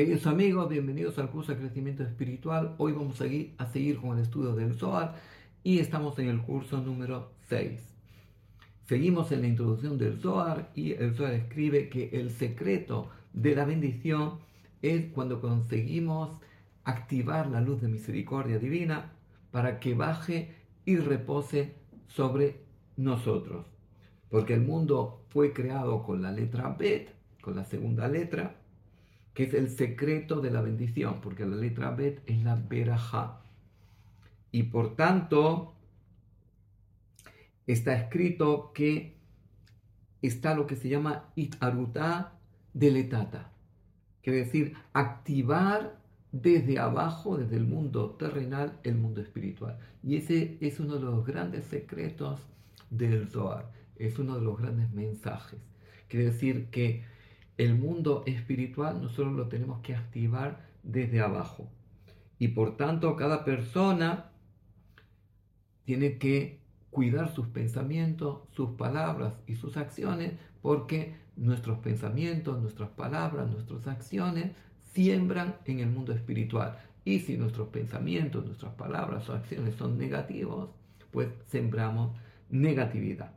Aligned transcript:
Queridos 0.00 0.26
amigos, 0.26 0.70
bienvenidos 0.70 1.18
al 1.18 1.28
curso 1.28 1.52
de 1.52 1.58
crecimiento 1.58 2.02
espiritual. 2.02 2.74
Hoy 2.78 2.92
vamos 2.92 3.16
a 3.16 3.24
seguir, 3.24 3.54
a 3.58 3.66
seguir 3.66 4.00
con 4.00 4.16
el 4.16 4.22
estudio 4.22 4.54
del 4.54 4.72
Zohar 4.78 5.16
y 5.62 5.78
estamos 5.78 6.18
en 6.18 6.28
el 6.28 6.40
curso 6.40 6.80
número 6.80 7.32
6. 7.50 7.82
Seguimos 8.86 9.30
en 9.30 9.42
la 9.42 9.48
introducción 9.48 9.98
del 9.98 10.18
Zohar 10.18 10.70
y 10.74 10.92
el 10.92 11.14
Zohar 11.14 11.34
escribe 11.34 11.90
que 11.90 12.08
el 12.14 12.30
secreto 12.30 13.10
de 13.34 13.54
la 13.54 13.66
bendición 13.66 14.38
es 14.80 15.12
cuando 15.12 15.42
conseguimos 15.42 16.30
activar 16.84 17.48
la 17.48 17.60
luz 17.60 17.82
de 17.82 17.88
misericordia 17.88 18.58
divina 18.58 19.12
para 19.50 19.80
que 19.80 19.92
baje 19.92 20.54
y 20.86 20.96
repose 20.96 21.74
sobre 22.06 22.62
nosotros. 22.96 23.66
Porque 24.30 24.54
el 24.54 24.62
mundo 24.62 25.26
fue 25.28 25.52
creado 25.52 26.02
con 26.04 26.22
la 26.22 26.32
letra 26.32 26.70
Bet, 26.70 27.10
con 27.42 27.54
la 27.54 27.66
segunda 27.66 28.08
letra, 28.08 28.59
que 29.40 29.46
es 29.46 29.54
el 29.54 29.70
secreto 29.70 30.42
de 30.42 30.50
la 30.50 30.60
bendición, 30.60 31.22
porque 31.22 31.46
la 31.46 31.56
letra 31.56 31.92
Bet 31.92 32.20
es 32.26 32.44
la 32.44 32.56
Berajá. 32.56 33.40
Y 34.52 34.64
por 34.64 34.96
tanto, 34.96 35.72
está 37.66 37.94
escrito 37.94 38.72
que 38.74 39.16
está 40.20 40.54
lo 40.54 40.66
que 40.66 40.76
se 40.76 40.90
llama 40.90 41.30
Itaruta 41.36 42.34
deletata, 42.74 43.50
quiere 44.22 44.40
decir 44.40 44.74
activar 44.92 45.98
desde 46.32 46.78
abajo, 46.78 47.38
desde 47.38 47.56
el 47.56 47.66
mundo 47.66 48.10
terrenal, 48.10 48.78
el 48.84 48.96
mundo 48.96 49.22
espiritual. 49.22 49.78
Y 50.02 50.16
ese 50.16 50.58
es 50.60 50.80
uno 50.80 50.96
de 50.96 51.00
los 51.00 51.24
grandes 51.24 51.64
secretos 51.64 52.40
del 52.90 53.26
Zohar, 53.30 53.72
es 53.96 54.18
uno 54.18 54.34
de 54.34 54.42
los 54.42 54.58
grandes 54.58 54.92
mensajes. 54.92 55.58
Quiere 56.08 56.26
decir 56.26 56.66
que 56.66 57.04
el 57.60 57.74
mundo 57.74 58.22
espiritual 58.26 59.02
nosotros 59.02 59.34
lo 59.34 59.48
tenemos 59.48 59.80
que 59.80 59.94
activar 59.94 60.66
desde 60.82 61.20
abajo. 61.20 61.68
Y 62.38 62.48
por 62.48 62.78
tanto 62.78 63.16
cada 63.16 63.44
persona 63.44 64.30
tiene 65.84 66.16
que 66.16 66.60
cuidar 66.90 67.34
sus 67.34 67.48
pensamientos, 67.48 68.40
sus 68.52 68.70
palabras 68.70 69.34
y 69.46 69.56
sus 69.56 69.76
acciones, 69.76 70.32
porque 70.62 71.14
nuestros 71.36 71.78
pensamientos, 71.80 72.60
nuestras 72.62 72.88
palabras, 72.90 73.50
nuestras 73.50 73.86
acciones 73.86 74.52
siembran 74.94 75.56
en 75.66 75.80
el 75.80 75.90
mundo 75.90 76.14
espiritual. 76.14 76.78
Y 77.04 77.20
si 77.20 77.36
nuestros 77.36 77.68
pensamientos, 77.68 78.46
nuestras 78.46 78.72
palabras 78.72 79.28
o 79.28 79.34
acciones 79.34 79.74
son 79.74 79.98
negativos, 79.98 80.70
pues 81.10 81.28
sembramos 81.46 82.16
negatividad. 82.48 83.32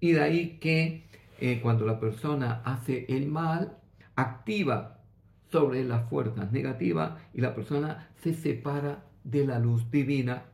Y 0.00 0.12
de 0.12 0.20
ahí 0.20 0.58
que 0.58 1.06
eh, 1.40 1.60
cuando 1.60 1.86
la 1.86 1.98
persona 2.00 2.62
hace 2.64 3.06
el 3.08 3.26
mal, 3.26 3.78
activa 4.16 5.00
sobre 5.50 5.84
las 5.84 6.08
fuerzas 6.08 6.52
negativas 6.52 7.12
y 7.32 7.40
la 7.40 7.54
persona 7.54 8.10
se 8.22 8.34
separa 8.34 9.04
de 9.24 9.46
la 9.46 9.58
luz 9.58 9.90
divina. 9.90 10.44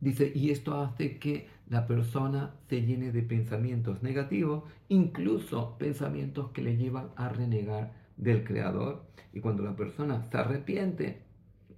Dice, 0.00 0.30
y 0.34 0.50
esto 0.50 0.80
hace 0.80 1.18
que 1.18 1.48
la 1.68 1.86
persona 1.86 2.54
se 2.68 2.82
llene 2.82 3.10
de 3.10 3.22
pensamientos 3.22 4.02
negativos, 4.02 4.64
incluso 4.88 5.76
pensamientos 5.78 6.50
que 6.50 6.62
le 6.62 6.76
llevan 6.76 7.08
a 7.16 7.28
renegar 7.30 7.94
del 8.16 8.44
Creador. 8.44 9.06
Y 9.32 9.40
cuando 9.40 9.62
la 9.62 9.76
persona 9.76 10.22
se 10.30 10.36
arrepiente, 10.36 11.22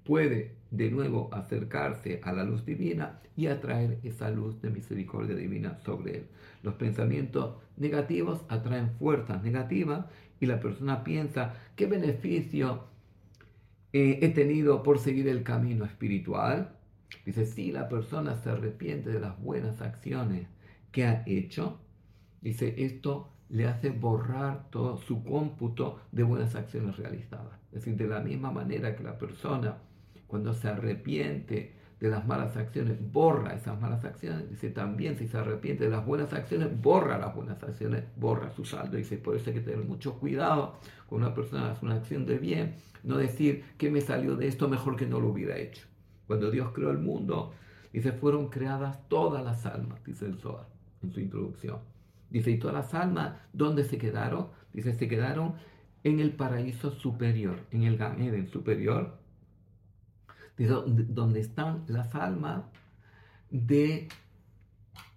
puede 0.04 0.55
de 0.70 0.91
nuevo 0.91 1.33
acercarse 1.33 2.20
a 2.25 2.33
la 2.33 2.45
luz 2.45 2.64
divina 2.64 3.20
y 3.36 3.47
atraer 3.47 3.98
esa 4.03 4.31
luz 4.31 4.61
de 4.62 4.70
misericordia 4.70 5.36
divina 5.36 5.78
sobre 5.84 6.19
él. 6.19 6.27
Los 6.62 6.75
pensamientos 6.75 7.56
negativos 7.77 8.45
atraen 8.48 8.91
fuerzas 8.98 9.42
negativas 9.42 10.06
y 10.41 10.47
la 10.47 10.60
persona 10.60 11.05
piensa, 11.05 11.55
¿qué 11.76 11.87
beneficio 11.87 12.84
eh, 13.93 14.19
he 14.22 14.28
tenido 14.31 14.82
por 14.82 14.99
seguir 14.99 15.28
el 15.28 15.43
camino 15.43 15.84
espiritual? 15.84 16.76
Dice, 17.25 17.47
si 17.47 17.72
la 17.72 17.88
persona 17.88 18.37
se 18.37 18.50
arrepiente 18.50 19.10
de 19.10 19.21
las 19.21 19.41
buenas 19.41 19.81
acciones 19.81 20.49
que 20.93 21.05
ha 21.05 21.22
hecho, 21.26 21.78
dice, 22.41 22.75
esto 22.78 23.32
le 23.49 23.66
hace 23.66 23.91
borrar 23.91 24.69
todo 24.71 24.97
su 24.99 25.22
cómputo 25.22 26.00
de 26.10 26.25
buenas 26.25 26.55
acciones 26.55 26.97
realizadas. 26.97 27.59
Es 27.69 27.84
decir, 27.84 27.97
de 27.97 28.09
la 28.09 28.21
misma 28.21 28.50
manera 28.50 28.97
que 28.97 29.05
la 29.05 29.19
persona 29.19 29.76
cuando 30.26 30.54
se 30.54 30.69
arrepiente 30.69 31.75
de 32.00 32.10
las 32.10 32.26
malas 32.26 32.56
acciones, 32.56 32.98
borra 33.12 33.54
esas 33.54 33.81
malas 33.81 34.04
acciones. 34.04 34.50
Dice 34.50 34.70
también, 34.70 35.16
si 35.16 35.26
se 35.26 35.38
arrepiente 35.38 35.84
de 35.84 35.91
las 35.91 36.04
buenas 36.04 36.32
acciones, 36.32 36.69
borra 36.81 37.19
las 37.19 37.34
buenas 37.34 37.62
acciones, 37.62 38.04
borra 38.16 38.50
su 38.50 38.64
saldo. 38.64 38.97
Dice, 38.97 39.16
por 39.16 39.37
eso 39.37 39.50
hay 39.50 39.54
que 39.54 39.62
tener 39.62 39.84
mucho 39.84 40.19
cuidado 40.19 40.76
cuando 41.06 41.26
una 41.26 41.34
persona 41.34 41.70
hace 41.70 41.87
una 41.87 41.97
acción 41.97 42.26
de 42.26 42.38
bien, 42.38 42.75
no 43.03 43.16
decir 43.16 43.64
que 43.78 43.91
me 43.91 44.00
salió 44.00 44.37
de 44.37 44.48
esto 44.48 44.69
mejor 44.69 44.97
que 44.97 45.06
no 45.06 45.20
lo 45.20 45.28
hubiera 45.28 45.56
hecho. 45.56 45.87
Cuando 46.26 46.50
Dios 46.50 46.70
creó 46.75 46.91
el 46.91 46.98
mundo, 46.98 47.54
dice, 47.93 48.12
fueron 48.12 48.48
creadas 48.48 49.08
todas 49.08 49.44
las 49.44 49.64
almas, 49.64 50.04
dice 50.04 50.26
el 50.26 50.38
Zohar 50.38 50.66
en 51.03 51.12
su 51.12 51.20
introducción. 51.20 51.78
Dice, 52.28 52.50
¿y 52.50 52.58
todas 52.58 52.75
las 52.75 52.94
almas 52.94 53.37
dónde 53.53 53.84
se 53.84 53.97
quedaron? 53.97 54.48
Dice, 54.72 54.93
se 54.93 55.08
quedaron 55.08 55.54
en 56.03 56.20
el 56.20 56.32
paraíso 56.32 56.91
superior, 56.91 57.60
en 57.70 57.84
el 57.84 57.97
Gan 57.97 58.20
Eden 58.20 58.48
superior, 58.48 59.16
donde 60.59 61.41
están 61.41 61.84
las 61.87 62.15
almas 62.15 62.65
de 63.50 64.09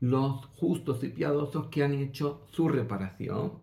los 0.02 0.46
justos 0.58 1.04
y 1.04 1.10
piadosos 1.10 1.68
que 1.68 1.84
han 1.84 1.94
hecho 1.94 2.46
su 2.52 2.68
reparación. 2.68 3.54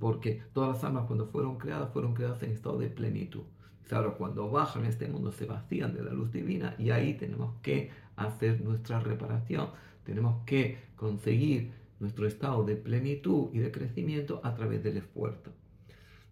Porque 0.00 0.42
todas 0.52 0.74
las 0.74 0.84
almas 0.84 1.06
cuando 1.06 1.28
fueron 1.28 1.56
creadas 1.56 1.92
fueron 1.92 2.14
creadas 2.14 2.42
en 2.42 2.50
estado 2.50 2.78
de 2.78 2.88
plenitud. 2.88 3.42
Ahora 3.90 4.10
cuando 4.10 4.50
bajan 4.50 4.84
este 4.84 5.08
mundo 5.08 5.32
se 5.32 5.46
vacían 5.46 5.94
de 5.94 6.02
la 6.02 6.12
luz 6.12 6.30
divina 6.30 6.74
y 6.78 6.90
ahí 6.90 7.14
tenemos 7.14 7.54
que 7.62 7.90
hacer 8.16 8.60
nuestra 8.60 9.00
reparación. 9.00 9.70
Tenemos 10.04 10.44
que 10.44 10.78
conseguir 10.96 11.72
nuestro 12.00 12.26
estado 12.26 12.64
de 12.64 12.76
plenitud 12.76 13.50
y 13.52 13.58
de 13.58 13.70
crecimiento 13.70 14.40
a 14.44 14.54
través 14.54 14.82
del 14.82 14.98
esfuerzo. 14.98 15.52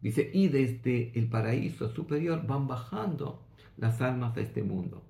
Dice, 0.01 0.31
y 0.33 0.49
desde 0.49 1.19
el 1.19 1.29
paraíso 1.29 1.89
superior 1.89 2.47
van 2.47 2.67
bajando 2.67 3.46
las 3.77 4.01
almas 4.01 4.35
de 4.35 4.43
este 4.43 4.63
mundo. 4.63 5.05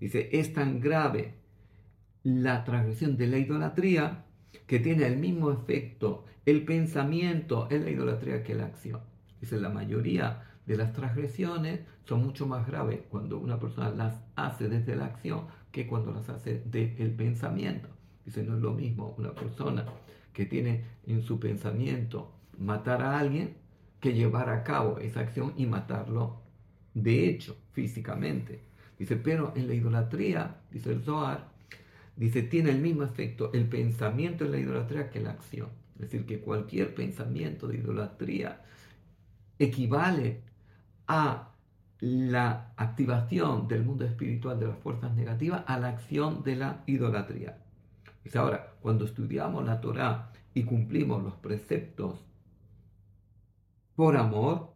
Dice, 0.00 0.28
es 0.32 0.52
tan 0.52 0.80
grave 0.80 1.34
la 2.22 2.64
transgresión 2.64 3.16
de 3.16 3.26
la 3.28 3.38
idolatría 3.38 4.24
que 4.66 4.80
tiene 4.80 5.06
el 5.06 5.16
mismo 5.16 5.50
efecto 5.50 6.24
el 6.44 6.64
pensamiento 6.64 7.66
en 7.70 7.84
la 7.84 7.90
idolatría 7.90 8.44
que 8.44 8.54
la 8.54 8.66
acción. 8.66 9.00
Dice, 9.40 9.60
la 9.60 9.68
mayoría 9.68 10.44
de 10.64 10.76
las 10.76 10.92
transgresiones 10.92 11.80
son 12.04 12.22
mucho 12.22 12.46
más 12.46 12.66
graves 12.66 13.00
cuando 13.08 13.38
una 13.38 13.58
persona 13.58 13.90
las 13.90 14.20
hace 14.36 14.68
desde 14.68 14.96
la 14.96 15.06
acción 15.06 15.46
que 15.72 15.86
cuando 15.86 16.12
las 16.12 16.28
hace 16.28 16.62
desde 16.64 17.02
el 17.02 17.12
pensamiento. 17.14 17.88
Dice, 18.24 18.44
no 18.44 18.56
es 18.56 18.62
lo 18.62 18.72
mismo 18.72 19.14
una 19.18 19.34
persona 19.34 19.84
que 20.32 20.46
tiene 20.46 20.84
en 21.06 21.22
su 21.22 21.40
pensamiento 21.40 22.32
matar 22.58 23.02
a 23.02 23.18
alguien 23.18 23.56
que 24.00 24.14
llevar 24.14 24.50
a 24.50 24.62
cabo 24.62 24.98
esa 24.98 25.20
acción 25.20 25.52
y 25.56 25.66
matarlo 25.66 26.42
de 26.96 27.28
hecho, 27.28 27.58
físicamente. 27.72 28.60
Dice, 28.98 29.16
pero 29.16 29.52
en 29.54 29.68
la 29.68 29.74
idolatría, 29.74 30.56
dice 30.70 30.92
el 30.92 31.02
Zohar, 31.02 31.48
dice, 32.16 32.42
tiene 32.42 32.70
el 32.70 32.80
mismo 32.80 33.02
efecto 33.02 33.52
el 33.52 33.68
pensamiento 33.68 34.46
en 34.46 34.52
la 34.52 34.58
idolatría 34.58 35.10
que 35.10 35.20
la 35.20 35.32
acción. 35.32 35.68
Es 35.96 36.00
decir, 36.10 36.24
que 36.24 36.40
cualquier 36.40 36.94
pensamiento 36.94 37.68
de 37.68 37.76
idolatría 37.76 38.62
equivale 39.58 40.40
a 41.06 41.52
la 42.00 42.72
activación 42.76 43.68
del 43.68 43.84
mundo 43.84 44.06
espiritual 44.06 44.58
de 44.58 44.68
las 44.68 44.78
fuerzas 44.78 45.14
negativas 45.14 45.64
a 45.66 45.78
la 45.78 45.88
acción 45.88 46.42
de 46.42 46.56
la 46.56 46.82
idolatría. 46.86 47.58
Dice 48.24 48.38
ahora, 48.38 48.72
cuando 48.80 49.04
estudiamos 49.04 49.66
la 49.66 49.82
Torah 49.82 50.32
y 50.54 50.64
cumplimos 50.64 51.22
los 51.22 51.34
preceptos 51.34 52.24
por 53.94 54.16
amor, 54.16 54.72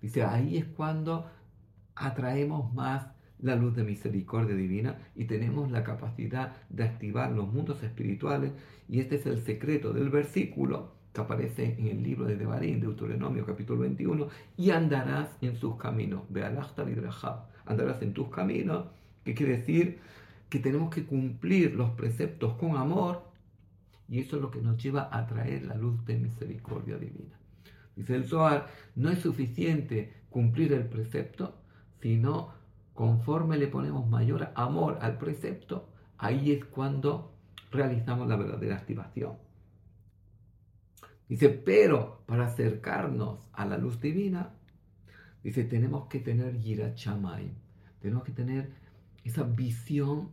dice, 0.00 0.22
ahí 0.22 0.58
es 0.58 0.64
cuando 0.64 1.26
atraemos 1.96 2.72
más 2.74 3.08
la 3.40 3.56
luz 3.56 3.74
de 3.76 3.84
misericordia 3.84 4.54
divina 4.54 4.96
y 5.14 5.24
tenemos 5.24 5.70
la 5.70 5.84
capacidad 5.84 6.56
de 6.68 6.84
activar 6.84 7.32
los 7.32 7.52
mundos 7.52 7.82
espirituales. 7.82 8.52
Y 8.88 9.00
este 9.00 9.16
es 9.16 9.26
el 9.26 9.42
secreto 9.42 9.92
del 9.92 10.08
versículo 10.08 10.92
que 11.12 11.20
aparece 11.20 11.76
en 11.78 11.88
el 11.88 12.02
libro 12.02 12.26
de 12.26 12.36
Devarim, 12.36 12.80
Deuteronomio 12.80 13.44
capítulo 13.44 13.80
21, 13.80 14.28
y 14.56 14.70
andarás 14.70 15.28
en 15.40 15.56
sus 15.56 15.76
caminos, 15.76 16.22
andarás 17.64 18.02
en 18.02 18.12
tus 18.12 18.28
caminos, 18.28 18.86
que 19.24 19.34
quiere 19.34 19.56
decir 19.58 19.98
que 20.48 20.58
tenemos 20.58 20.94
que 20.94 21.04
cumplir 21.04 21.74
los 21.74 21.90
preceptos 21.90 22.54
con 22.54 22.76
amor 22.76 23.24
y 24.08 24.20
eso 24.20 24.36
es 24.36 24.42
lo 24.42 24.50
que 24.50 24.60
nos 24.60 24.80
lleva 24.80 25.08
a 25.10 25.26
traer 25.26 25.64
la 25.66 25.74
luz 25.74 26.04
de 26.04 26.16
misericordia 26.16 26.96
divina. 26.96 27.36
Dice 27.96 28.14
el 28.14 28.24
Zohar, 28.24 28.68
no 28.94 29.10
es 29.10 29.20
suficiente 29.20 30.12
cumplir 30.30 30.72
el 30.74 30.84
precepto, 30.84 31.54
sino 32.06 32.52
conforme 32.94 33.58
le 33.58 33.66
ponemos 33.66 34.08
mayor 34.08 34.52
amor 34.54 34.98
al 35.00 35.18
precepto, 35.18 35.88
ahí 36.18 36.52
es 36.52 36.64
cuando 36.64 37.32
realizamos 37.72 38.28
la 38.28 38.36
verdadera 38.36 38.76
activación. 38.76 39.32
Dice, 41.28 41.48
pero 41.48 42.22
para 42.26 42.46
acercarnos 42.46 43.40
a 43.52 43.66
la 43.66 43.76
luz 43.76 44.00
divina, 44.00 44.52
Dice, 45.42 45.64
tenemos 45.64 46.06
que 46.06 46.20
tener 46.20 46.60
Yirat 46.60 46.96
tenemos 48.00 48.22
que 48.22 48.32
tener 48.32 48.70
esa 49.24 49.42
visión 49.42 50.30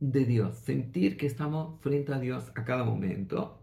de 0.00 0.24
Dios, 0.24 0.56
sentir 0.58 1.16
que 1.16 1.26
estamos 1.26 1.80
frente 1.82 2.12
a 2.14 2.18
Dios 2.18 2.50
a 2.56 2.64
cada 2.64 2.82
momento. 2.82 3.60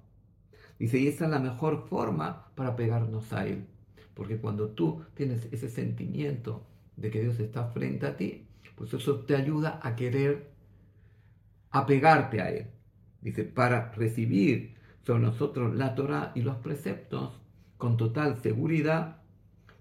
Dice, 0.79 0.97
y 0.97 1.07
esa 1.07 1.25
es 1.25 1.31
la 1.31 1.39
mejor 1.39 1.87
forma 1.89 2.53
para 2.55 2.77
pegarnos 2.77 3.33
a 3.33 3.45
Él. 3.45 3.65
Porque 4.13 4.37
cuando 4.37 4.69
tú 4.69 5.03
tienes 5.13 5.47
ese 5.51 5.69
sentimiento 5.69 6.67
de 6.97 7.09
que 7.09 7.21
Dios 7.21 7.39
está 7.39 7.67
frente 7.67 8.05
a 8.05 8.17
ti, 8.17 8.47
pues 8.75 8.93
eso 8.93 9.21
te 9.21 9.35
ayuda 9.35 9.79
a 9.81 9.95
querer 9.95 10.51
apegarte 11.71 12.41
a 12.41 12.51
Él. 12.51 12.67
Dice, 13.21 13.43
para 13.43 13.91
recibir 13.91 14.75
sobre 15.05 15.21
nosotros 15.21 15.75
la 15.75 15.95
Torah 15.95 16.31
y 16.35 16.41
los 16.41 16.57
preceptos 16.57 17.39
con 17.77 17.97
total 17.97 18.37
seguridad, 18.41 19.17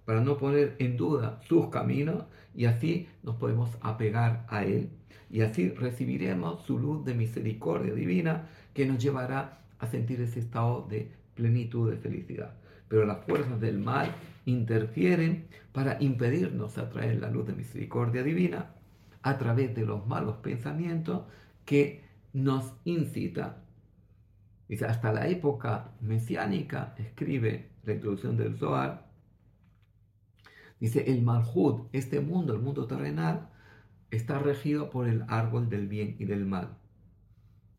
para 0.04 0.20
no 0.20 0.36
poner 0.36 0.76
en 0.78 0.96
duda 0.96 1.40
sus 1.48 1.68
caminos, 1.68 2.24
y 2.54 2.64
así 2.66 3.08
nos 3.22 3.36
podemos 3.36 3.70
apegar 3.80 4.46
a 4.48 4.64
Él. 4.64 4.90
Y 5.30 5.40
así 5.42 5.70
recibiremos 5.70 6.64
su 6.64 6.78
luz 6.78 7.04
de 7.04 7.14
misericordia 7.14 7.94
divina 7.94 8.48
que 8.74 8.86
nos 8.86 9.02
llevará 9.02 9.62
a 9.78 9.86
sentir 9.86 10.20
ese 10.20 10.40
estado 10.40 10.86
de 10.88 11.12
plenitud 11.34 11.90
de 11.90 11.96
felicidad. 11.96 12.54
Pero 12.92 13.06
las 13.06 13.24
fuerzas 13.24 13.58
del 13.58 13.78
mal 13.78 14.14
interfieren 14.44 15.48
para 15.72 15.96
impedirnos 16.02 16.76
atraer 16.76 17.22
la 17.22 17.30
luz 17.30 17.46
de 17.46 17.54
misericordia 17.54 18.22
divina 18.22 18.74
a 19.22 19.38
través 19.38 19.74
de 19.74 19.86
los 19.86 20.06
malos 20.06 20.36
pensamientos 20.42 21.22
que 21.64 22.04
nos 22.34 22.74
incita. 22.84 23.64
Dice, 24.68 24.84
hasta 24.84 25.10
la 25.10 25.26
época 25.26 25.92
mesiánica, 26.02 26.94
escribe 26.98 27.70
la 27.84 27.94
introducción 27.94 28.36
del 28.36 28.58
Zohar, 28.58 29.06
dice, 30.78 31.10
el 31.10 31.22
Malhud, 31.22 31.86
este 31.94 32.20
mundo, 32.20 32.52
el 32.52 32.60
mundo 32.60 32.86
terrenal, 32.86 33.48
está 34.10 34.38
regido 34.38 34.90
por 34.90 35.08
el 35.08 35.24
árbol 35.28 35.70
del 35.70 35.88
bien 35.88 36.16
y 36.18 36.26
del 36.26 36.44
mal. 36.44 36.76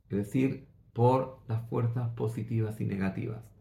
Es 0.10 0.18
decir, 0.18 0.66
por 0.92 1.38
las 1.48 1.70
fuerzas 1.70 2.10
positivas 2.16 2.82
y 2.82 2.86
negativas. 2.86 3.53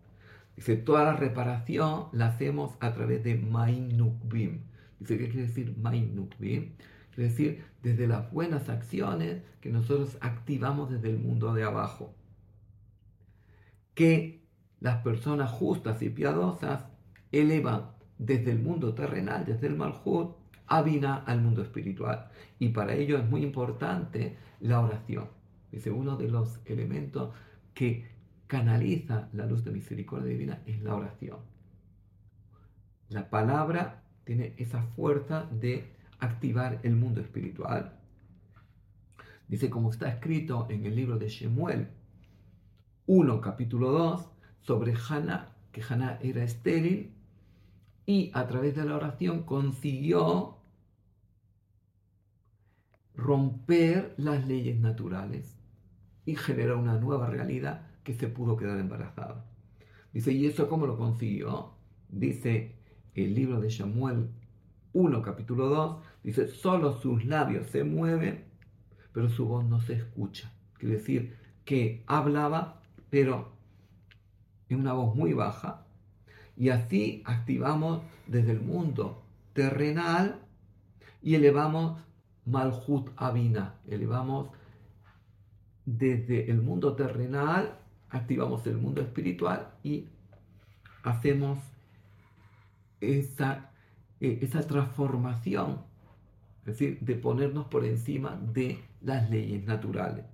Dice, 0.56 0.76
toda 0.76 1.04
la 1.04 1.14
reparación 1.14 2.06
la 2.12 2.26
hacemos 2.26 2.75
a 2.81 2.93
través 2.93 3.25
de 3.25 3.37
Main 3.37 3.96
Nukbim. 3.96 4.62
Dice, 5.00 5.19
¿qué 5.19 5.28
quiere 5.28 5.46
decir 5.46 5.76
Main 5.78 6.14
Nukbim? 6.14 6.72
Quiere 7.14 7.31
decir, 7.31 7.64
desde 7.82 8.06
las 8.06 8.31
buenas 8.32 8.69
acciones 8.69 9.43
que 9.60 9.70
nosotros 9.70 10.16
activamos 10.20 10.90
desde 10.90 11.10
el 11.10 11.19
mundo 11.19 11.52
de 11.54 11.64
abajo. 11.64 12.14
Que 13.94 14.43
las 14.81 15.02
personas 15.02 15.50
justas 15.50 16.02
y 16.02 16.10
piadosas 16.10 16.87
elevan 17.31 17.90
desde 18.19 18.52
el 18.52 18.58
mundo 18.60 18.94
terrenal, 18.94 19.44
desde 19.44 19.66
el 19.66 19.76
Malhut, 19.76 20.37
a 20.66 20.82
Bina 20.82 21.16
al 21.16 21.43
mundo 21.43 21.62
espiritual. 21.62 22.28
Y 22.58 22.69
para 22.69 22.94
ello 22.94 23.19
es 23.19 23.28
muy 23.28 23.43
importante 23.43 24.37
la 24.60 24.81
oración. 24.81 25.28
Dice, 25.70 25.90
uno 25.90 26.16
de 26.16 26.28
los 26.28 26.60
elementos 26.66 27.34
que 27.75 28.06
canaliza 28.52 29.31
la 29.32 29.46
luz 29.46 29.64
de 29.64 29.70
misericordia 29.70 30.28
divina 30.28 30.62
es 30.66 30.82
la 30.82 30.94
oración. 30.94 31.38
La 33.08 33.31
palabra 33.31 34.02
tiene 34.25 34.52
esa 34.58 34.82
fuerza 34.82 35.49
de 35.50 35.96
activar 36.19 36.78
el 36.82 36.94
mundo 36.94 37.22
espiritual. 37.22 37.99
Dice, 39.49 39.70
como 39.70 39.90
está 39.90 40.10
escrito 40.10 40.66
en 40.69 40.84
el 40.84 40.94
libro 40.94 41.19
de 41.19 41.31
Shemuel 41.31 41.88
1, 43.06 43.40
capítulo 43.40 43.90
2, 43.90 44.31
sobre 44.60 44.93
Hannah, 45.08 45.56
que 45.72 45.82
Hannah 45.82 46.19
era 46.20 46.44
estéril 46.44 47.14
y 48.04 48.32
a 48.34 48.46
través 48.49 48.76
de 48.76 48.84
la 48.84 48.96
oración 48.96 49.44
consiguió 49.44 50.58
romper 53.14 54.12
las 54.19 54.46
leyes 54.46 54.78
naturales 54.78 55.56
y 56.26 56.37
generar 56.37 56.76
una 56.76 56.99
nueva 56.99 57.31
realidad 57.31 57.91
que 58.04 58.14
se 58.14 58.28
pudo 58.28 58.56
quedar 58.56 58.78
embarazada. 58.78 59.44
Dice, 60.12 60.32
¿y 60.32 60.46
eso 60.46 60.69
cómo 60.69 60.87
lo 60.87 60.96
consiguió? 60.96 61.72
Dice 62.08 62.76
el 63.14 63.34
libro 63.34 63.60
de 63.60 63.70
Samuel 63.70 64.28
1, 64.93 65.22
capítulo 65.22 65.69
2, 65.69 66.02
dice, 66.22 66.49
solo 66.49 66.93
sus 66.93 67.25
labios 67.25 67.66
se 67.69 67.84
mueven, 67.84 68.44
pero 69.12 69.28
su 69.28 69.46
voz 69.46 69.64
no 69.64 69.81
se 69.81 69.94
escucha. 69.94 70.52
Quiere 70.75 70.96
decir 70.96 71.37
que 71.64 72.02
hablaba, 72.06 72.82
pero 73.08 73.52
en 74.69 74.81
una 74.81 74.93
voz 74.93 75.14
muy 75.14 75.32
baja, 75.32 75.87
y 76.56 76.69
así 76.69 77.22
activamos 77.25 78.02
desde 78.26 78.52
el 78.52 78.60
mundo 78.60 79.25
terrenal 79.52 80.40
y 81.22 81.34
elevamos 81.34 82.00
Malhut 82.44 83.10
Abina, 83.16 83.76
elevamos 83.87 84.50
desde 85.84 86.50
el 86.50 86.60
mundo 86.60 86.94
terrenal 86.94 87.78
activamos 88.12 88.67
el 88.67 88.76
mundo 88.76 89.00
espiritual 89.00 89.73
y 89.82 90.06
hacemos 91.03 91.59
esa, 93.00 93.70
eh, 94.20 94.38
esa 94.43 94.61
transformación, 94.67 95.81
es 96.61 96.67
decir, 96.67 96.99
de 97.00 97.17
ponernos 97.17 97.67
por 97.67 97.85
encima 97.85 98.38
de 98.53 98.79
las 99.00 99.29
leyes 99.31 99.64
naturales. 99.67 100.25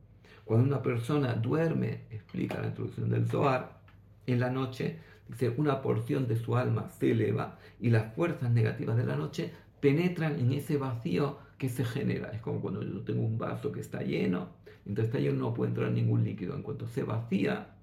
Cuando 0.45 0.67
una 0.67 0.83
persona 0.83 1.35
duerme, 1.35 2.03
explica 2.11 2.61
la 2.61 2.69
introducción 2.69 3.09
del 3.09 3.29
Zohar, 3.29 3.79
en 4.27 4.41
la 4.41 4.51
noche, 4.51 4.99
dice, 5.29 5.55
una 5.57 5.81
porción 5.81 6.27
de 6.27 6.37
su 6.37 6.57
alma 6.57 6.91
se 6.91 7.13
eleva 7.13 7.59
y 7.81 7.91
las 7.91 8.15
fuerzas 8.15 8.51
negativas 8.51 8.97
de 8.97 9.07
la 9.07 9.17
noche 9.17 9.53
penetran 9.81 10.39
en 10.39 10.53
ese 10.53 10.77
vacío 10.77 11.39
que 11.59 11.69
se 11.69 11.85
genera. 11.85 12.31
Es 12.31 12.41
como 12.41 12.61
cuando 12.61 12.83
yo 12.83 13.01
tengo 13.03 13.23
un 13.23 13.39
vaso 13.39 13.73
que 13.73 13.81
está 13.81 14.03
lleno 14.03 14.59
entonces 14.89 15.15
ahí 15.15 15.31
no 15.33 15.53
puede 15.55 15.71
entrar 15.71 15.93
ningún 15.93 16.25
líquido. 16.25 16.57
En 16.57 16.63
cuanto 16.63 16.87
se 16.89 17.05
vacía 17.05 17.75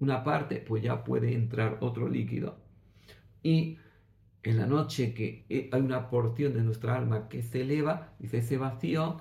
una 0.00 0.24
parte, 0.24 0.56
pues 0.56 0.82
ya 0.82 1.04
puede 1.04 1.34
entrar 1.34 1.78
otro 1.80 2.08
líquido. 2.08 2.56
Y 3.42 3.78
en 4.42 4.56
la 4.56 4.66
noche 4.66 5.14
que 5.14 5.68
hay 5.70 5.80
una 5.80 6.08
porción 6.08 6.54
de 6.54 6.62
nuestra 6.62 6.96
alma 6.96 7.28
que 7.28 7.42
se 7.42 7.60
eleva, 7.60 8.14
dice, 8.18 8.38
ese 8.38 8.56
vacío 8.56 9.20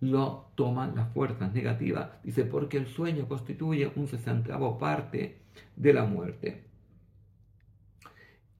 lo 0.00 0.50
toman 0.56 0.96
las 0.96 1.12
fuerzas 1.12 1.52
negativas, 1.54 2.10
dice, 2.24 2.44
porque 2.44 2.78
el 2.78 2.86
sueño 2.86 3.28
constituye 3.28 3.92
un 3.94 4.08
sesentavo 4.08 4.78
parte 4.78 5.42
de 5.76 5.92
la 5.92 6.04
muerte. 6.04 6.64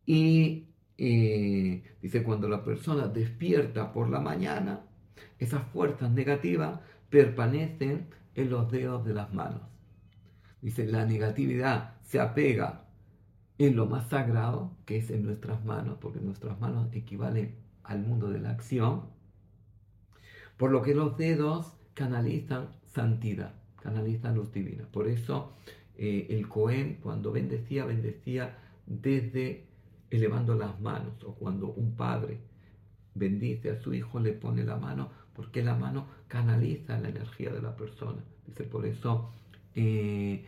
Y 0.07 0.69
eh, 1.03 1.83
dice, 2.03 2.23
cuando 2.23 2.47
la 2.47 2.63
persona 2.63 3.09
despierta 3.09 3.91
por 3.91 4.11
la 4.11 4.21
mañana, 4.21 4.81
esas 5.39 5.63
fuerzas 5.69 6.11
negativas 6.11 6.79
permanecen 7.09 8.09
en 8.35 8.51
los 8.51 8.71
dedos 8.71 9.03
de 9.07 9.15
las 9.15 9.33
manos. 9.33 9.63
Dice, 10.61 10.85
la 10.85 11.07
negatividad 11.07 11.95
se 12.03 12.21
apega 12.21 12.85
en 13.57 13.77
lo 13.77 13.87
más 13.87 14.11
sagrado, 14.11 14.77
que 14.85 14.99
es 14.99 15.09
en 15.11 15.25
nuestras 15.25 15.65
manos, 15.65 15.97
porque 16.03 16.21
nuestras 16.21 16.61
manos 16.61 16.89
equivalen 16.93 17.55
al 17.83 18.01
mundo 18.01 18.29
de 18.29 18.41
la 18.41 18.51
acción, 18.51 19.05
por 20.59 20.71
lo 20.71 20.83
que 20.83 20.95
los 20.95 21.17
dedos 21.17 21.79
canalizan 21.95 22.69
santidad, 22.93 23.55
canalizan 23.83 24.35
luz 24.35 24.53
divina. 24.53 24.87
Por 24.93 25.09
eso 25.09 25.55
eh, 25.97 26.27
el 26.29 26.47
Cohen 26.47 26.99
cuando 27.03 27.33
bendecía, 27.33 27.87
bendecía 27.87 28.59
desde 28.87 29.71
elevando 30.11 30.55
las 30.55 30.81
manos, 30.81 31.23
o 31.25 31.35
cuando 31.35 31.69
un 31.69 31.95
padre 31.97 32.41
bendice 33.15 33.71
a 33.71 33.81
su 33.81 33.95
hijo, 33.95 34.21
le 34.21 34.33
pone 34.33 34.65
la 34.65 34.77
mano 34.77 35.11
porque 35.35 35.63
la 35.63 35.75
mano 35.75 36.07
canaliza 36.29 36.99
la 36.99 37.09
energía 37.09 37.51
de 37.51 37.63
la 37.63 37.75
persona. 37.77 38.23
Dice, 38.47 38.65
por 38.65 38.85
eso 38.85 39.31
eh, 39.75 40.45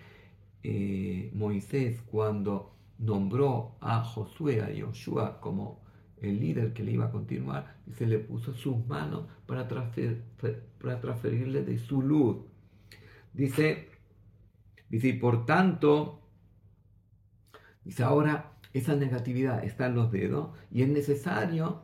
eh, 0.62 1.31
Moisés 1.35 2.02
cuando 2.11 2.75
nombró 2.99 3.76
a 3.81 4.04
Josué, 4.04 4.61
a 4.61 4.69
Joshua 4.78 5.40
como 5.40 5.83
el 6.21 6.38
líder 6.38 6.73
que 6.73 6.85
le 6.85 6.92
iba 6.92 7.07
a 7.07 7.11
continuar, 7.11 7.76
se 7.97 8.07
le 8.07 8.19
puso 8.19 8.54
sus 8.54 8.87
manos 8.87 9.25
para, 9.47 9.66
para 9.66 11.00
transferirle 11.00 11.64
de 11.64 11.78
su 11.78 12.00
luz. 12.00 12.37
Dice, 13.33 13.88
dice, 14.88 15.09
y 15.09 15.12
por 15.14 15.47
tanto, 15.47 16.21
dice, 17.85 18.04
ahora 18.04 18.51
esa 18.73 18.97
negatividad 18.97 19.64
está 19.64 19.87
en 19.87 19.95
los 19.95 20.11
dedos 20.11 20.50
y 20.71 20.83
es 20.83 20.88
necesario 20.88 21.83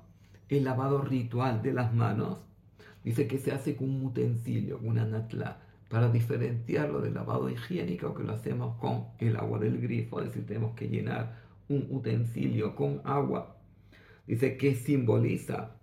el 0.49 0.64
lavado 0.64 1.02
ritual 1.02 1.62
de 1.62 1.73
las 1.73 1.95
manos 1.95 2.38
Dice 3.04 3.26
que 3.26 3.38
se 3.38 3.52
hace 3.52 3.76
con 3.76 3.88
un 3.88 4.04
utensilio, 4.04 4.78
con 4.78 4.88
una 4.88 5.07
natla, 5.07 5.62
para 5.88 6.11
diferenciarlo 6.11 7.00
del 7.00 7.14
lavado 7.14 7.49
higiénico 7.49 8.14
que 8.14 8.23
lo 8.23 8.35
hacemos 8.35 8.76
con 8.76 9.07
el 9.18 9.37
agua 9.37 9.59
del 9.59 9.80
grifo, 9.80 10.21
es 10.21 10.26
decir, 10.26 10.47
tenemos 10.47 10.75
que 10.75 10.88
llenar 10.88 11.38
un 11.71 11.87
utensilio 11.90 12.75
con 12.75 13.00
agua. 13.04 13.57
Dice 14.26 14.59
que 14.59 14.75
simboliza 14.75 15.76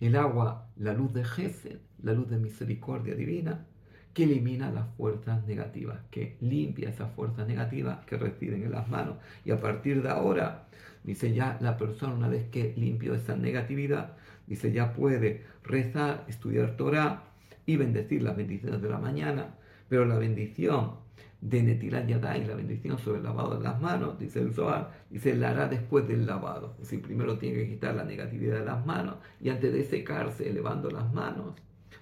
el 0.00 0.16
agua, 0.16 0.70
la 0.76 0.94
luz 0.94 1.12
de 1.12 1.24
Gesed, 1.24 1.80
la 2.02 2.14
luz 2.14 2.30
de 2.30 2.38
misericordia 2.38 3.14
divina, 3.14 3.66
que 4.14 4.24
elimina 4.24 4.70
las 4.70 4.86
fuerzas 4.96 5.44
negativas, 5.44 5.98
que 6.10 6.36
limpia 6.40 6.88
esas 6.88 7.12
fuerzas 7.14 7.46
negativas 7.48 8.04
que 8.06 8.16
residen 8.16 8.62
en 8.62 8.70
las 8.70 8.88
manos. 8.88 9.16
Y 9.44 9.50
a 9.50 9.60
partir 9.60 10.02
de 10.02 10.08
ahora, 10.08 10.68
dice 11.02 11.34
ya 11.34 11.58
la 11.60 11.76
persona, 11.76 12.14
una 12.14 12.28
vez 12.28 12.44
que 12.44 12.72
limpió 12.76 13.14
esa 13.14 13.36
negatividad, 13.36 14.16
dice 14.46 14.72
ya 14.72 14.92
puede 14.94 15.42
rezar, 15.64 16.24
estudiar 16.28 16.76
Torah 16.76 17.24
y 17.66 17.76
bendecir 17.76 18.22
las 18.22 18.36
bendiciones 18.36 18.80
de 18.80 18.88
la 18.88 18.98
mañana, 18.98 19.56
pero 19.88 20.04
la 20.04 20.16
bendición 20.16 20.92
de 21.40 21.62
Netilat 21.62 22.06
Yadai, 22.06 22.46
la 22.46 22.54
bendición 22.54 22.98
sobre 22.98 23.18
el 23.18 23.24
lavado 23.24 23.58
de 23.58 23.64
las 23.64 23.80
manos, 23.80 24.18
dice 24.18 24.40
el 24.40 24.54
Zohar, 24.54 24.92
dice 25.10 25.34
la 25.34 25.50
hará 25.50 25.68
después 25.68 26.06
del 26.08 26.24
lavado. 26.24 26.72
Es 26.74 26.88
decir, 26.88 27.02
primero 27.02 27.36
tiene 27.36 27.58
que 27.58 27.68
quitar 27.68 27.94
la 27.96 28.04
negatividad 28.04 28.60
de 28.60 28.64
las 28.64 28.86
manos 28.86 29.16
y 29.40 29.50
antes 29.50 29.72
de 29.72 29.84
secarse, 29.84 30.48
elevando 30.48 30.90
las 30.90 31.12
manos, 31.12 31.54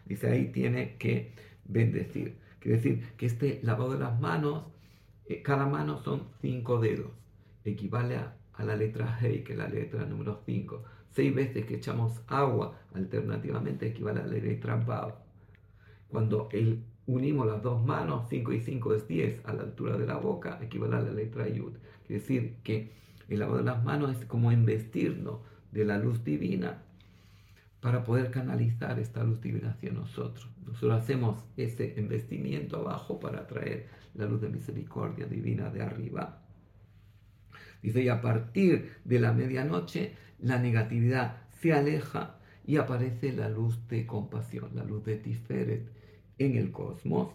dice 0.05 0.29
ahí 0.29 0.53
tiene 0.53 0.97
que 0.97 1.33
bendecir. 1.65 2.37
Quiere 2.61 2.77
decir 2.77 3.03
que 3.17 3.27
este 3.27 3.61
lavado 3.63 3.93
de 3.93 3.99
las 3.99 4.21
manos, 4.21 4.65
eh, 5.27 5.43
cada 5.43 5.67
mano 5.67 5.99
son 5.99 6.29
cinco 6.41 6.81
dedos, 6.81 7.11
equivale 7.65 8.17
a, 8.17 8.37
la 8.59 8.77
letra 8.77 9.19
Hei, 9.21 9.43
que 9.43 9.53
es 9.53 9.59
la 9.59 9.69
letra 9.69 10.05
número 10.05 10.41
5. 10.47 10.85
Seis 11.11 11.35
veces 11.35 11.67
que 11.67 11.75
echamos 11.75 12.23
agua, 12.29 12.79
alternativamente 12.95 13.89
equivale 13.89 14.21
a 14.21 14.27
la 14.27 14.35
letra 14.35 14.77
Bav. 14.77 15.15
Cuando 16.09 16.49
el 16.53 16.85
unimos 17.07 17.47
las 17.47 17.63
dos 17.63 17.85
manos, 17.85 18.27
5 18.29 18.53
y 18.53 18.61
5 18.61 18.95
es 18.95 19.09
10, 19.09 19.41
a 19.45 19.53
la 19.53 19.63
altura 19.63 19.97
de 19.97 20.07
la 20.07 20.17
boca, 20.17 20.59
equivale 20.63 20.97
a 20.97 21.01
la 21.01 21.13
letra 21.13 21.49
Yud. 21.49 21.73
Quiere 22.07 22.21
decir 22.21 22.57
que 22.63 22.93
el 23.29 23.41
lavado 23.41 23.59
de 23.59 23.65
las 23.65 23.83
manos 23.83 24.17
es 24.17 24.25
como 24.27 24.53
investirnos 24.53 25.41
de 25.73 25.85
la 25.85 25.99
luz 25.99 26.23
divina 26.25 26.83
para 27.83 28.05
poder 28.05 28.31
canalizar 28.31 29.01
esta 29.01 29.25
luz 29.25 29.41
divina 29.41 29.71
hacia 29.71 29.91
nosotros. 29.91 30.49
Nosotros 30.65 31.03
hacemos 31.03 31.45
ese 31.57 31.95
investimiento 31.99 32.77
abajo 32.77 33.19
para 33.19 33.49
traer 33.49 33.89
la 34.15 34.25
luz 34.25 34.41
de 34.41 34.49
misericordia 34.49 35.27
divina 35.27 35.69
de 35.69 35.83
arriba. 35.83 36.43
Dice, 37.83 38.01
y 38.01 38.09
a 38.09 38.21
partir 38.21 38.93
de 39.05 39.19
la 39.19 39.33
medianoche, 39.33 40.13
la 40.39 40.61
negatividad 40.61 41.43
se 41.61 41.73
aleja 41.73 42.39
y 42.65 42.77
aparece 42.77 43.33
la 43.33 43.49
luz 43.49 43.89
de 43.89 44.07
compasión, 44.07 44.71
la 44.77 44.85
luz 44.85 45.05
de 45.05 45.17
Tiferet 45.17 45.85
en 46.39 46.57
el 46.57 46.71
cosmos. 46.71 47.35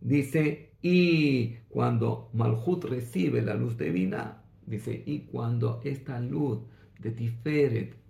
Dice, 0.00 0.70
y 0.80 1.56
cuando 1.68 2.30
Malhut 2.32 2.84
recibe 2.84 3.42
la 3.42 3.52
luz 3.52 3.76
divina, 3.76 4.40
dice, 4.64 5.02
y 5.04 5.26
cuando 5.26 5.82
esta 5.84 6.20
luz 6.20 6.60
de 7.00 7.10
Tiferet 7.10 8.07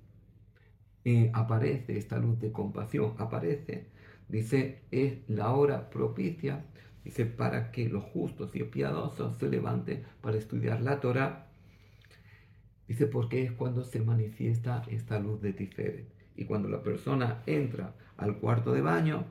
eh, 1.08 1.30
aparece, 1.34 1.98
esta 1.98 2.18
luz 2.18 2.38
de 2.40 2.52
compasión 2.52 3.14
aparece, 3.18 3.86
dice, 4.28 4.82
es 4.90 5.18
la 5.28 5.52
hora 5.52 5.90
propicia, 5.90 6.64
dice, 7.04 7.26
para 7.26 7.70
que 7.70 7.88
los 7.88 8.04
justos 8.04 8.54
y 8.54 8.64
piadosos 8.64 9.36
se 9.38 9.48
levanten 9.48 10.04
para 10.20 10.36
estudiar 10.36 10.80
la 10.82 11.00
Torah. 11.00 11.46
Dice, 12.86 13.06
porque 13.06 13.44
es 13.44 13.52
cuando 13.52 13.84
se 13.84 14.00
manifiesta 14.00 14.82
esta 14.88 15.18
luz 15.18 15.40
de 15.42 15.52
Tiferet. 15.52 16.06
Y 16.36 16.44
cuando 16.44 16.68
la 16.68 16.82
persona 16.82 17.42
entra 17.46 17.94
al 18.16 18.38
cuarto 18.38 18.72
de 18.72 18.80
baño, 18.80 19.26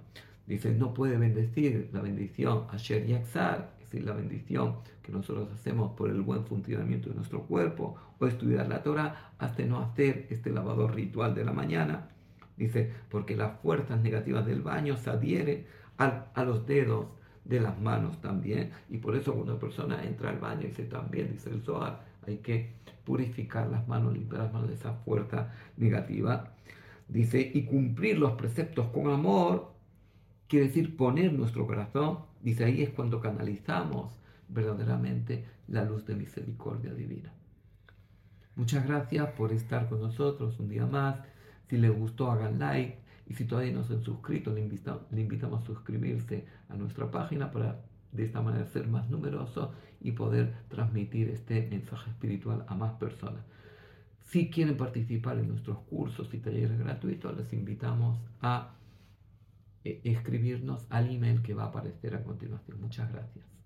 Dice, 0.48 0.74
no 0.74 0.94
puede 0.94 1.18
bendecir 1.18 1.90
la 1.92 2.02
bendición 2.02 2.68
Asher 2.70 3.06
Yaxar, 3.06 3.70
es 3.77 3.77
decir, 3.90 4.06
la 4.06 4.14
bendición 4.14 4.78
que 5.02 5.12
nosotros 5.12 5.50
hacemos 5.54 5.92
por 5.94 6.10
el 6.10 6.22
buen 6.22 6.46
funcionamiento 6.46 7.10
de 7.10 7.16
nuestro 7.16 7.44
cuerpo, 7.44 7.96
o 8.20 8.28
estudiar 8.28 8.68
la 8.68 8.84
Torah 8.84 9.34
hasta 9.38 9.64
no 9.64 9.80
hacer 9.80 10.28
este 10.30 10.50
lavado 10.52 10.88
ritual 10.88 11.36
de 11.36 11.46
la 11.46 11.54
mañana. 11.54 12.10
Dice, 12.58 12.92
porque 13.10 13.36
las 13.36 13.60
fuerzas 13.62 14.02
negativas 14.02 14.46
del 14.46 14.62
baño 14.62 14.98
se 14.98 15.10
adhieren 15.10 15.66
a, 15.98 16.44
los 16.44 16.66
dedos 16.66 17.08
de 17.46 17.60
las 17.60 17.80
manos 17.80 18.20
también, 18.22 18.72
y 18.90 18.98
por 18.98 19.16
eso 19.16 19.34
cuando 19.34 19.54
una 19.54 19.62
persona 19.62 20.04
entra 20.04 20.30
al 20.30 20.40
baño, 20.40 20.62
dice 20.62 20.84
también, 20.84 21.32
dice 21.32 21.50
el 21.50 21.62
Zohar, 21.62 22.06
hay 22.26 22.38
que 22.38 22.74
purificar 23.06 23.68
las 23.68 23.88
manos, 23.88 24.14
limpiar 24.14 24.44
las 24.44 24.54
manos 24.54 24.70
de 24.70 24.76
esa 24.76 24.94
fuerza 24.94 25.54
negativa. 25.78 26.52
Dice, 27.08 27.52
y 27.54 27.64
cumplir 27.64 28.18
los 28.18 28.34
preceptos 28.34 28.88
con 28.88 29.10
amor, 29.10 29.78
Quiere 30.48 30.68
decir 30.68 30.96
poner 30.96 31.34
nuestro 31.34 31.68
corazón, 31.68 32.20
dice 32.42 32.66
ahí 32.66 32.82
es 32.82 32.90
cuando 32.92 33.20
canalizamos 33.20 34.14
verdaderamente 34.50 35.46
la 35.68 35.84
luz 35.84 36.06
de 36.06 36.16
misericordia 36.16 36.94
divina. 36.94 37.32
Muchas 38.56 38.86
gracias 38.86 39.30
por 39.32 39.52
estar 39.52 39.88
con 39.88 40.02
nosotros 40.02 40.60
un 40.60 40.70
día 40.70 40.86
más. 40.86 41.20
Si 41.68 41.78
les 41.78 41.92
gustó, 41.92 42.32
hagan 42.32 42.60
like. 42.60 42.98
Y 43.28 43.34
si 43.34 43.46
todavía 43.46 43.74
no 43.74 43.84
se 43.84 43.94
han 43.94 44.04
suscrito, 44.04 44.54
le, 44.54 44.68
le 45.12 45.22
invitamos 45.22 45.62
a 45.62 45.66
suscribirse 45.66 46.46
a 46.70 46.76
nuestra 46.76 47.12
página 47.12 47.52
para 47.52 47.82
de 48.12 48.24
esta 48.24 48.42
manera 48.42 48.66
ser 48.66 48.88
más 48.88 49.10
numeroso 49.10 49.74
y 50.00 50.14
poder 50.14 50.54
transmitir 50.70 51.30
este 51.30 51.68
mensaje 51.70 52.10
espiritual 52.10 52.66
a 52.68 52.76
más 52.76 52.94
personas. 52.94 53.44
Si 54.24 54.50
quieren 54.50 54.78
participar 54.78 55.38
en 55.38 55.50
nuestros 55.50 55.78
cursos 55.90 56.34
y 56.34 56.40
talleres 56.40 56.80
gratuitos, 56.80 57.38
les 57.38 57.52
invitamos 57.54 58.20
a 58.42 58.77
escribirnos 60.04 60.88
al 60.90 61.10
email 61.10 61.42
que 61.42 61.54
va 61.54 61.64
a 61.64 61.68
aparecer 61.68 62.16
a 62.16 62.24
continuación. 62.24 62.80
Muchas 62.82 63.12
gracias. 63.12 63.57